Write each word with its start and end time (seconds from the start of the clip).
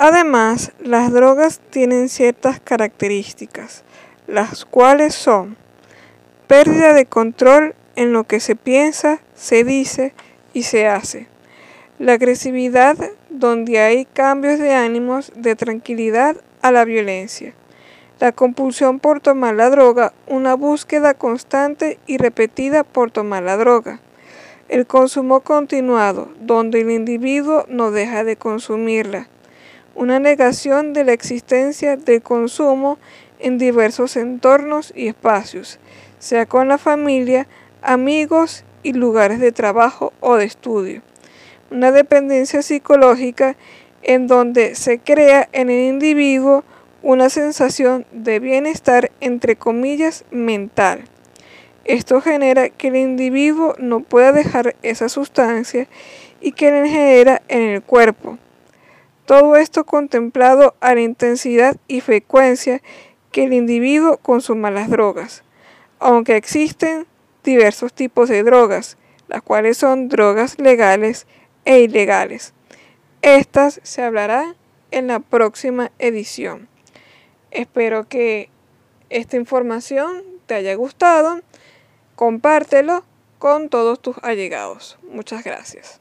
Además, 0.00 0.70
las 0.78 1.12
drogas 1.12 1.58
tienen 1.70 2.08
ciertas 2.08 2.60
características, 2.60 3.82
las 4.28 4.64
cuales 4.64 5.12
son 5.12 5.56
pérdida 6.46 6.92
de 6.92 7.04
control 7.04 7.74
en 7.96 8.12
lo 8.12 8.22
que 8.22 8.38
se 8.38 8.54
piensa, 8.54 9.18
se 9.34 9.64
dice 9.64 10.14
y 10.52 10.62
se 10.62 10.86
hace. 10.86 11.26
La 11.98 12.12
agresividad 12.12 12.96
donde 13.28 13.80
hay 13.80 14.04
cambios 14.04 14.60
de 14.60 14.72
ánimos 14.72 15.32
de 15.34 15.56
tranquilidad 15.56 16.36
a 16.62 16.70
la 16.70 16.84
violencia. 16.84 17.52
La 18.20 18.30
compulsión 18.30 19.00
por 19.00 19.20
tomar 19.20 19.56
la 19.56 19.68
droga, 19.68 20.12
una 20.28 20.54
búsqueda 20.54 21.14
constante 21.14 21.98
y 22.06 22.18
repetida 22.18 22.84
por 22.84 23.10
tomar 23.10 23.42
la 23.42 23.56
droga. 23.56 23.98
El 24.68 24.86
consumo 24.86 25.40
continuado, 25.40 26.28
donde 26.40 26.82
el 26.82 26.92
individuo 26.92 27.64
no 27.68 27.90
deja 27.90 28.22
de 28.22 28.36
consumirla. 28.36 29.26
Una 29.94 30.18
negación 30.18 30.92
de 30.92 31.04
la 31.04 31.12
existencia 31.12 31.96
del 31.96 32.22
consumo 32.22 32.98
en 33.38 33.58
diversos 33.58 34.16
entornos 34.16 34.92
y 34.94 35.08
espacios, 35.08 35.78
sea 36.18 36.46
con 36.46 36.68
la 36.68 36.78
familia, 36.78 37.46
amigos 37.82 38.64
y 38.82 38.92
lugares 38.92 39.40
de 39.40 39.52
trabajo 39.52 40.12
o 40.20 40.36
de 40.36 40.44
estudio. 40.44 41.02
Una 41.70 41.92
dependencia 41.92 42.62
psicológica 42.62 43.56
en 44.02 44.26
donde 44.26 44.74
se 44.74 44.98
crea 44.98 45.48
en 45.52 45.70
el 45.70 45.88
individuo 45.88 46.64
una 47.02 47.28
sensación 47.28 48.06
de 48.12 48.40
bienestar 48.40 49.10
entre 49.20 49.56
comillas 49.56 50.24
mental. 50.30 51.04
Esto 51.84 52.20
genera 52.20 52.68
que 52.68 52.88
el 52.88 52.96
individuo 52.96 53.74
no 53.78 54.00
pueda 54.00 54.32
dejar 54.32 54.76
esa 54.82 55.08
sustancia 55.08 55.88
y 56.40 56.52
que 56.52 56.70
le 56.70 56.88
genera 56.88 57.42
en 57.48 57.62
el 57.62 57.82
cuerpo. 57.82 58.38
Todo 59.28 59.56
esto 59.56 59.84
contemplado 59.84 60.74
a 60.80 60.94
la 60.94 61.02
intensidad 61.02 61.76
y 61.86 62.00
frecuencia 62.00 62.80
que 63.30 63.44
el 63.44 63.52
individuo 63.52 64.16
consuma 64.16 64.70
las 64.70 64.88
drogas, 64.88 65.42
aunque 65.98 66.34
existen 66.34 67.06
diversos 67.44 67.92
tipos 67.92 68.30
de 68.30 68.42
drogas, 68.42 68.96
las 69.26 69.42
cuales 69.42 69.76
son 69.76 70.08
drogas 70.08 70.58
legales 70.58 71.26
e 71.66 71.80
ilegales. 71.80 72.54
Estas 73.20 73.80
se 73.82 74.02
hablarán 74.02 74.56
en 74.92 75.08
la 75.08 75.20
próxima 75.20 75.92
edición. 75.98 76.66
Espero 77.50 78.08
que 78.08 78.48
esta 79.10 79.36
información 79.36 80.22
te 80.46 80.54
haya 80.54 80.74
gustado. 80.74 81.42
Compártelo 82.16 83.04
con 83.38 83.68
todos 83.68 84.00
tus 84.00 84.16
allegados. 84.22 84.98
Muchas 85.02 85.44
gracias. 85.44 86.00